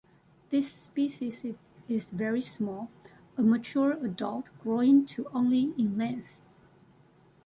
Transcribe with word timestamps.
This 0.49 0.71
species 0.73 1.45
is 1.87 2.09
very 2.09 2.41
small, 2.41 2.89
a 3.37 3.43
mature 3.43 3.91
adult 4.03 4.49
growing 4.63 5.05
to 5.05 5.27
only 5.31 5.75
in 5.77 5.95
length. 5.95 6.39